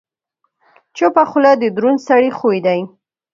[0.97, 2.79] چپه خوله، د دروند سړي خوی دی.